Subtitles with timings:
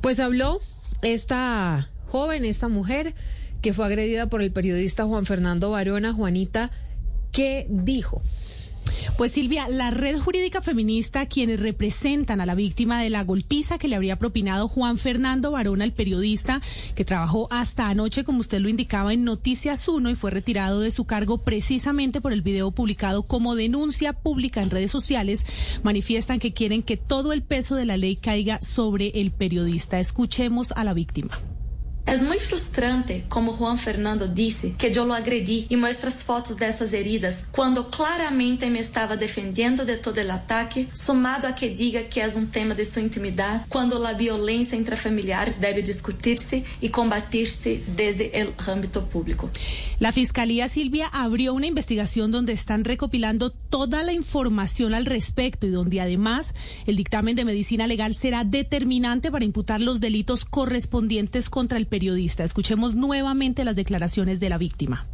[0.00, 0.60] Pues habló
[1.02, 3.14] esta joven, esta mujer
[3.60, 6.70] que fue agredida por el periodista Juan Fernando Barona, Juanita,
[7.32, 8.22] ¿qué dijo?
[9.20, 13.86] Pues Silvia, la red jurídica feminista, quienes representan a la víctima de la golpiza que
[13.86, 16.62] le habría propinado Juan Fernando Barona, el periodista
[16.94, 20.90] que trabajó hasta anoche, como usted lo indicaba, en Noticias 1 y fue retirado de
[20.90, 25.44] su cargo precisamente por el video publicado como denuncia pública en redes sociales,
[25.82, 30.00] manifiestan que quieren que todo el peso de la ley caiga sobre el periodista.
[30.00, 31.38] Escuchemos a la víctima.
[32.06, 36.56] É muito frustrante, como Juan Fernando disse, que eu lo agredi e mostra as fotos
[36.56, 42.02] dessas heridas, quando claramente me estava defendendo de todo o ataque, somado a que diga
[42.02, 47.84] que é um tema de sua intimidade, quando a violência intrafamiliar deve discutir-se e combatir-se
[47.86, 49.50] desde o âmbito público.
[50.00, 55.70] La Fiscalía Silvia abrió una investigación donde están recopilando toda la información al respecto y
[55.70, 56.54] donde además
[56.86, 62.44] el dictamen de medicina legal será determinante para imputar los delitos correspondientes contra el periodista.
[62.44, 65.06] Escuchemos nuevamente las declaraciones de la víctima.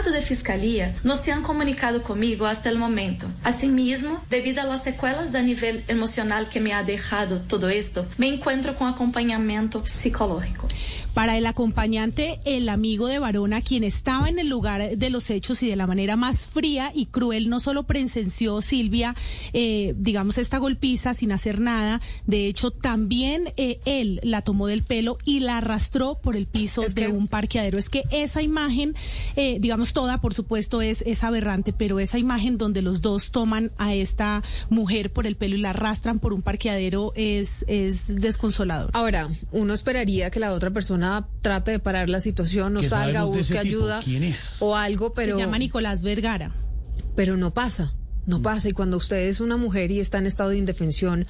[0.00, 3.26] Lado de Fiscalía, no se han comunicado conmigo hasta el momento.
[3.44, 8.28] Asimismo, debido a las secuelas a nivel emocional que me ha dejado todo esto, me
[8.28, 10.68] encuentro con acompañamiento psicológico.
[11.12, 15.60] Para el acompañante, el amigo de Varona, quien estaba en el lugar de los hechos
[15.62, 19.16] y de la manera más fría y cruel, no solo presenció Silvia,
[19.52, 24.84] eh, digamos, esta golpiza sin hacer nada, de hecho, también eh, él la tomó del
[24.84, 27.76] pelo y la arrastró por el piso Es de que- un parqueadero.
[27.78, 28.94] Es que esa imagen,
[29.34, 33.70] eh, digamos, toda, por supuesto, es, es aberrante, pero esa imagen donde los dos toman
[33.78, 38.90] a esta mujer por el pelo y la arrastran por un parqueadero es, es desconsolador.
[38.92, 43.24] Ahora, uno esperaría que la otra persona trate de parar la situación, o ¿Qué salga,
[43.24, 44.56] busque ayuda ¿Quién es?
[44.60, 46.52] o algo, pero, Se llama Nicolás Vergara.
[47.16, 47.94] pero no pasa.
[48.26, 48.68] No pasa.
[48.68, 51.26] Y cuando usted es una mujer y está en estado de indefensión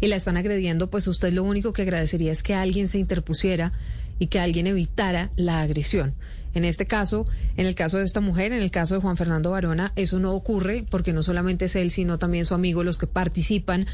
[0.00, 3.72] y la están agrediendo, pues usted lo único que agradecería es que alguien se interpusiera
[4.18, 6.14] y que alguien evitara la agresión.
[6.54, 9.50] En este caso, en el caso de esta mujer, en el caso de Juan Fernando
[9.50, 13.06] Barona, eso no ocurre porque no solamente es él, sino también su amigo los que
[13.06, 13.86] participan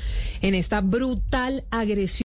[0.43, 2.11] en esta brutal agresión.